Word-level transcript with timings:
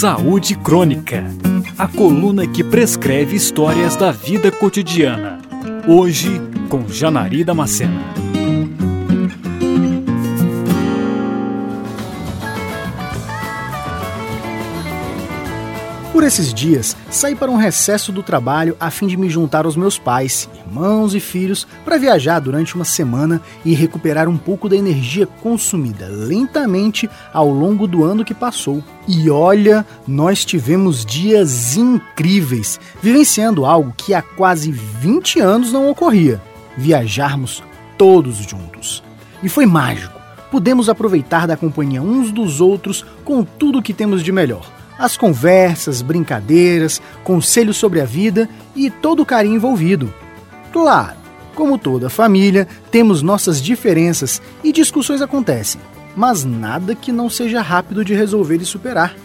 Saúde 0.00 0.56
Crônica 0.56 1.22
a 1.76 1.86
coluna 1.86 2.46
que 2.46 2.64
prescreve 2.64 3.36
histórias 3.36 3.96
da 3.96 4.10
vida 4.10 4.50
cotidiana. 4.50 5.38
Hoje, 5.86 6.40
com 6.70 6.88
Janari 6.88 7.44
Damasceno. 7.44 8.00
Por 16.12 16.24
esses 16.24 16.52
dias, 16.52 16.96
saí 17.08 17.36
para 17.36 17.52
um 17.52 17.56
recesso 17.56 18.10
do 18.10 18.20
trabalho 18.20 18.76
a 18.80 18.90
fim 18.90 19.06
de 19.06 19.16
me 19.16 19.30
juntar 19.30 19.64
aos 19.64 19.76
meus 19.76 19.96
pais, 19.96 20.50
irmãos 20.66 21.14
e 21.14 21.20
filhos 21.20 21.68
para 21.84 21.98
viajar 21.98 22.40
durante 22.40 22.74
uma 22.74 22.84
semana 22.84 23.40
e 23.64 23.74
recuperar 23.74 24.28
um 24.28 24.36
pouco 24.36 24.68
da 24.68 24.74
energia 24.76 25.24
consumida 25.24 26.08
lentamente 26.08 27.08
ao 27.32 27.48
longo 27.48 27.86
do 27.86 28.02
ano 28.02 28.24
que 28.24 28.34
passou. 28.34 28.82
E 29.06 29.30
olha, 29.30 29.86
nós 30.04 30.44
tivemos 30.44 31.06
dias 31.06 31.76
incríveis, 31.76 32.80
vivenciando 33.00 33.64
algo 33.64 33.94
que 33.96 34.12
há 34.12 34.20
quase 34.20 34.72
20 34.72 35.38
anos 35.38 35.72
não 35.72 35.88
ocorria: 35.88 36.42
viajarmos 36.76 37.62
todos 37.96 38.38
juntos. 38.38 39.00
E 39.44 39.48
foi 39.48 39.64
mágico. 39.64 40.18
Pudemos 40.50 40.88
aproveitar 40.88 41.46
da 41.46 41.56
companhia 41.56 42.02
uns 42.02 42.32
dos 42.32 42.60
outros 42.60 43.06
com 43.24 43.44
tudo 43.44 43.78
o 43.78 43.82
que 43.82 43.94
temos 43.94 44.24
de 44.24 44.32
melhor 44.32 44.79
as 45.00 45.16
conversas, 45.16 46.02
brincadeiras, 46.02 47.00
conselhos 47.24 47.78
sobre 47.78 48.02
a 48.02 48.04
vida 48.04 48.46
e 48.76 48.90
todo 48.90 49.22
o 49.22 49.26
carinho 49.26 49.56
envolvido. 49.56 50.12
Claro, 50.70 51.16
como 51.54 51.78
toda 51.78 52.10
família, 52.10 52.68
temos 52.90 53.22
nossas 53.22 53.62
diferenças 53.62 54.42
e 54.62 54.70
discussões 54.70 55.22
acontecem, 55.22 55.80
mas 56.14 56.44
nada 56.44 56.94
que 56.94 57.10
não 57.10 57.30
seja 57.30 57.62
rápido 57.62 58.04
de 58.04 58.14
resolver 58.14 58.56
e 58.56 58.66
superar. 58.66 59.16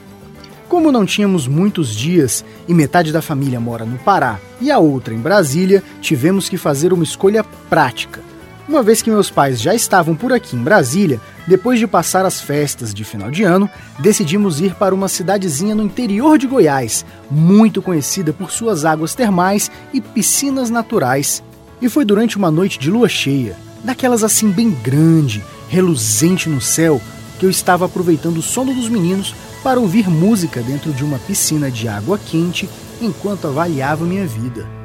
Como 0.69 0.93
não 0.93 1.05
tínhamos 1.05 1.45
muitos 1.45 1.93
dias 1.93 2.43
e 2.67 2.73
metade 2.73 3.11
da 3.11 3.21
família 3.21 3.59
mora 3.59 3.85
no 3.85 3.97
Pará 3.99 4.39
e 4.61 4.71
a 4.71 4.79
outra 4.79 5.13
em 5.13 5.19
Brasília, 5.19 5.83
tivemos 6.01 6.47
que 6.47 6.57
fazer 6.57 6.93
uma 6.93 7.03
escolha 7.03 7.43
prática 7.69 8.24
uma 8.67 8.81
vez 8.81 9.01
que 9.01 9.11
meus 9.11 9.29
pais 9.29 9.61
já 9.61 9.75
estavam 9.75 10.15
por 10.15 10.33
aqui 10.33 10.55
em 10.55 10.63
Brasília, 10.63 11.21
depois 11.47 11.79
de 11.79 11.85
passar 11.85 12.25
as 12.25 12.41
festas 12.41 12.93
de 12.93 13.03
final 13.03 13.29
de 13.29 13.43
ano, 13.43 13.69
decidimos 13.99 14.59
ir 14.59 14.73
para 14.73 14.95
uma 14.95 15.07
cidadezinha 15.07 15.75
no 15.75 15.83
interior 15.83 16.37
de 16.37 16.47
Goiás, 16.47 17.05
muito 17.29 17.81
conhecida 17.81 18.33
por 18.33 18.49
suas 18.49 18.83
águas 18.83 19.13
termais 19.13 19.69
e 19.93 20.01
piscinas 20.01 20.69
naturais. 20.69 21.43
E 21.79 21.87
foi 21.87 22.03
durante 22.03 22.37
uma 22.37 22.49
noite 22.49 22.79
de 22.79 22.89
lua 22.89 23.07
cheia, 23.07 23.55
daquelas 23.83 24.23
assim 24.23 24.49
bem 24.49 24.71
grande, 24.71 25.43
reluzente 25.69 26.49
no 26.49 26.59
céu, 26.59 26.99
que 27.39 27.45
eu 27.45 27.49
estava 27.49 27.85
aproveitando 27.85 28.37
o 28.37 28.41
sono 28.41 28.73
dos 28.73 28.89
meninos 28.89 29.35
para 29.61 29.79
ouvir 29.79 30.09
música 30.09 30.61
dentro 30.61 30.91
de 30.91 31.03
uma 31.03 31.19
piscina 31.19 31.69
de 31.69 31.87
água 31.87 32.17
quente 32.17 32.67
enquanto 33.01 33.47
avaliava 33.47 34.05
minha 34.05 34.25
vida. 34.25 34.84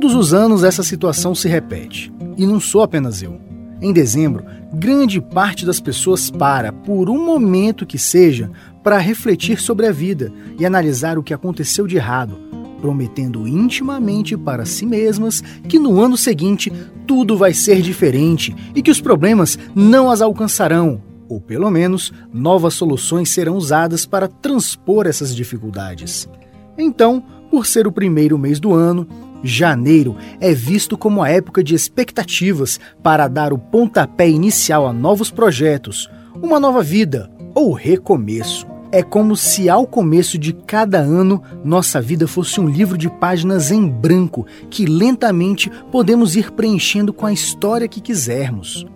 Todos 0.00 0.14
os 0.14 0.32
anos 0.32 0.62
essa 0.62 0.84
situação 0.84 1.34
se 1.34 1.48
repete. 1.48 2.12
E 2.36 2.46
não 2.46 2.60
sou 2.60 2.82
apenas 2.82 3.20
eu. 3.20 3.40
Em 3.82 3.92
dezembro, 3.92 4.44
grande 4.72 5.20
parte 5.20 5.66
das 5.66 5.80
pessoas 5.80 6.30
para, 6.30 6.72
por 6.72 7.10
um 7.10 7.26
momento 7.26 7.84
que 7.84 7.98
seja, 7.98 8.48
para 8.80 8.98
refletir 8.98 9.60
sobre 9.60 9.88
a 9.88 9.90
vida 9.90 10.32
e 10.56 10.64
analisar 10.64 11.18
o 11.18 11.22
que 11.24 11.34
aconteceu 11.34 11.84
de 11.84 11.96
errado, 11.96 12.38
prometendo 12.80 13.48
intimamente 13.48 14.36
para 14.36 14.64
si 14.64 14.86
mesmas 14.86 15.42
que 15.68 15.80
no 15.80 16.00
ano 16.00 16.16
seguinte 16.16 16.72
tudo 17.04 17.36
vai 17.36 17.52
ser 17.52 17.82
diferente 17.82 18.54
e 18.76 18.82
que 18.82 18.92
os 18.92 19.00
problemas 19.00 19.58
não 19.74 20.12
as 20.12 20.22
alcançarão, 20.22 21.02
ou 21.28 21.40
pelo 21.40 21.68
menos 21.72 22.12
novas 22.32 22.74
soluções 22.74 23.30
serão 23.30 23.56
usadas 23.56 24.06
para 24.06 24.28
transpor 24.28 25.08
essas 25.08 25.34
dificuldades. 25.34 26.28
Então, 26.78 27.20
por 27.50 27.66
ser 27.66 27.86
o 27.86 27.92
primeiro 27.92 28.38
mês 28.38 28.60
do 28.60 28.72
ano, 28.74 29.08
Janeiro 29.42 30.16
é 30.40 30.52
visto 30.52 30.96
como 30.96 31.22
a 31.22 31.28
época 31.28 31.62
de 31.62 31.74
expectativas 31.74 32.80
para 33.02 33.28
dar 33.28 33.52
o 33.52 33.58
pontapé 33.58 34.28
inicial 34.28 34.86
a 34.86 34.92
novos 34.92 35.30
projetos, 35.30 36.08
uma 36.42 36.58
nova 36.58 36.82
vida 36.82 37.30
ou 37.54 37.72
recomeço. 37.72 38.66
É 38.90 39.02
como 39.02 39.36
se 39.36 39.68
ao 39.68 39.86
começo 39.86 40.38
de 40.38 40.52
cada 40.52 40.98
ano 40.98 41.42
nossa 41.62 42.00
vida 42.00 42.26
fosse 42.26 42.58
um 42.58 42.66
livro 42.66 42.96
de 42.96 43.10
páginas 43.10 43.70
em 43.70 43.86
branco 43.86 44.46
que 44.70 44.86
lentamente 44.86 45.70
podemos 45.92 46.36
ir 46.36 46.50
preenchendo 46.52 47.12
com 47.12 47.26
a 47.26 47.32
história 47.32 47.86
que 47.86 48.00
quisermos. 48.00 48.86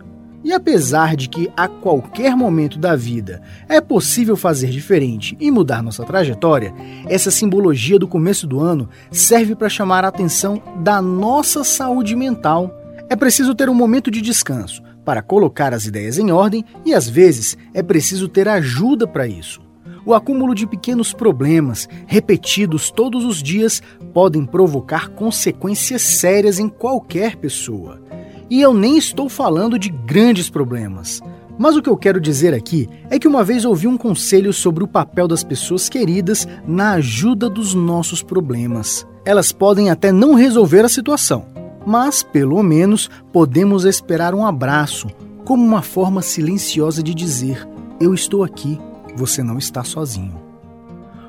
E 0.45 0.53
apesar 0.53 1.15
de 1.15 1.29
que 1.29 1.51
a 1.57 1.69
qualquer 1.69 2.37
momento 2.37 2.79
da 2.79 2.97
vida 2.97 3.41
é 3.69 3.81
possível 3.81 4.37
fazer 4.37 4.71
diferente 4.71 5.37
e 5.39 5.51
mudar 5.51 5.83
nossa 5.83 6.05
trajetória, 6.05 6.75
essa 7.09 7.31
simbologia 7.31 7.99
do 7.99 8.09
começo 8.09 8.47
do 8.47 8.59
ano 8.61 8.89
serve 9.11 9.55
para 9.55 9.69
chamar 9.69 10.05
a 10.05 10.09
atenção 10.09 10.61
da 10.83 11.01
nossa 11.01 11.63
saúde 11.63 12.17
mental. 12.17 12.75
É 13.09 13.15
preciso 13.15 13.55
ter 13.55 13.69
um 13.69 13.75
momento 13.75 14.11
de 14.11 14.21
descanso 14.21 14.83
para 15.05 15.23
colocar 15.23 15.73
as 15.73 15.87
ideias 15.87 16.19
em 16.19 16.31
ordem 16.33 16.65
e 16.85 16.93
às 16.93 17.09
vezes 17.09 17.57
é 17.73 17.83
preciso 17.83 18.27
ter 18.27 18.49
ajuda 18.49 19.07
para 19.07 19.27
isso. 19.27 19.61
O 20.05 20.15
acúmulo 20.15 20.53
de 20.53 20.67
pequenos 20.67 21.13
problemas, 21.13 21.89
repetidos 22.07 22.91
todos 22.91 23.25
os 23.25 23.41
dias, 23.41 23.81
podem 24.13 24.45
provocar 24.45 25.09
consequências 25.11 26.03
sérias 26.03 26.59
em 26.59 26.69
qualquer 26.69 27.37
pessoa. 27.37 28.02
E 28.51 28.61
eu 28.61 28.75
nem 28.75 28.97
estou 28.97 29.29
falando 29.29 29.79
de 29.79 29.89
grandes 29.89 30.51
problemas. 30.51 31.21
Mas 31.59 31.77
o 31.77 31.83
que 31.83 31.89
eu 31.89 31.97
quero 31.97 32.21
dizer 32.21 32.55
aqui 32.55 32.89
é 33.11 33.19
que 33.19 33.29
uma 33.29 33.45
vez 33.45 33.65
ouvi 33.65 33.87
um 33.87 33.97
conselho 33.97 34.53
sobre 34.53 34.83
o 34.83 34.89
papel 34.89 35.29
das 35.29 35.45
pessoas 35.45 35.89
queridas 35.89 36.49
na 36.67 36.93
ajuda 36.93 37.49
dos 37.49 37.75
nossos 37.75 38.23
problemas. 38.23 39.07
Elas 39.25 39.53
podem 39.53 39.91
até 39.91 40.11
não 40.11 40.35
resolver 40.35 40.85
a 40.85 40.89
situação, 40.89 41.47
mas 41.87 42.23
pelo 42.23 42.63
menos 42.63 43.09
podemos 43.33 43.85
esperar 43.85 44.35
um 44.35 44.45
abraço, 44.45 45.09
como 45.45 45.65
uma 45.65 45.83
forma 45.83 46.23
silenciosa 46.23 47.03
de 47.03 47.15
dizer: 47.15 47.69
Eu 48.01 48.15
estou 48.15 48.43
aqui, 48.43 48.79
você 49.15 49.43
não 49.43 49.59
está 49.59 49.85
sozinho. 49.85 50.41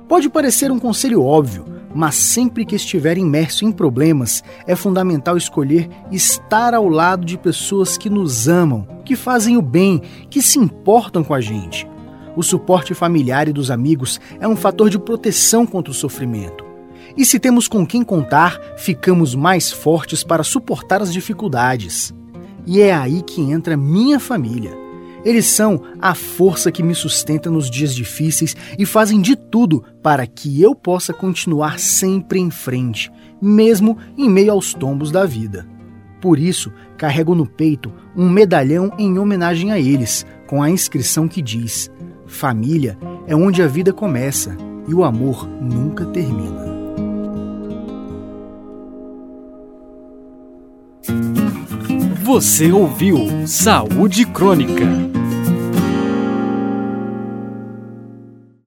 Pode 0.07 0.29
parecer 0.29 0.71
um 0.71 0.79
conselho 0.79 1.21
óbvio, 1.23 1.65
mas 1.93 2.15
sempre 2.15 2.65
que 2.65 2.75
estiver 2.75 3.17
imerso 3.17 3.65
em 3.65 3.71
problemas, 3.71 4.43
é 4.65 4.75
fundamental 4.75 5.37
escolher 5.37 5.89
estar 6.11 6.73
ao 6.73 6.89
lado 6.89 7.25
de 7.25 7.37
pessoas 7.37 7.97
que 7.97 8.09
nos 8.09 8.47
amam, 8.47 8.87
que 9.05 9.15
fazem 9.15 9.57
o 9.57 9.61
bem, 9.61 10.01
que 10.29 10.41
se 10.41 10.59
importam 10.59 11.23
com 11.23 11.33
a 11.33 11.41
gente. 11.41 11.87
O 12.35 12.41
suporte 12.41 12.93
familiar 12.93 13.47
e 13.47 13.53
dos 13.53 13.69
amigos 13.69 14.19
é 14.39 14.47
um 14.47 14.55
fator 14.55 14.89
de 14.89 14.97
proteção 14.97 15.65
contra 15.65 15.91
o 15.91 15.95
sofrimento. 15.95 16.65
E 17.15 17.25
se 17.25 17.39
temos 17.39 17.67
com 17.67 17.85
quem 17.85 18.03
contar, 18.03 18.59
ficamos 18.75 19.35
mais 19.35 19.71
fortes 19.71 20.23
para 20.23 20.43
suportar 20.43 21.01
as 21.01 21.13
dificuldades. 21.13 22.13
E 22.65 22.81
é 22.81 22.93
aí 22.93 23.21
que 23.21 23.41
entra 23.41 23.77
minha 23.77 24.19
família. 24.19 24.82
Eles 25.25 25.45
são 25.45 25.81
a 26.01 26.13
força 26.13 26.71
que 26.71 26.83
me 26.83 26.93
sustenta 26.93 27.49
nos 27.49 27.69
dias 27.69 27.95
difíceis 27.95 28.55
e 28.77 28.85
fazem 28.85 29.21
de 29.21 29.35
tudo 29.35 29.83
para 30.01 30.27
que 30.27 30.61
eu 30.61 30.75
possa 30.75 31.13
continuar 31.13 31.79
sempre 31.79 32.39
em 32.39 32.51
frente, 32.51 33.11
mesmo 33.41 33.97
em 34.17 34.29
meio 34.29 34.51
aos 34.51 34.73
tombos 34.73 35.11
da 35.11 35.25
vida. 35.25 35.65
Por 36.19 36.39
isso, 36.39 36.71
carrego 36.97 37.35
no 37.35 37.45
peito 37.45 37.91
um 38.15 38.29
medalhão 38.29 38.91
em 38.97 39.17
homenagem 39.17 39.71
a 39.71 39.79
eles, 39.79 40.25
com 40.47 40.61
a 40.61 40.69
inscrição 40.69 41.27
que 41.27 41.41
diz: 41.41 41.91
Família 42.25 42.97
é 43.27 43.35
onde 43.35 43.61
a 43.61 43.67
vida 43.67 43.91
começa 43.91 44.55
e 44.87 44.93
o 44.93 45.03
amor 45.03 45.47
nunca 45.61 46.05
termina. 46.05 46.72
Você 52.23 52.71
ouviu 52.71 53.45
Saúde 53.45 54.25
Crônica 54.25 54.85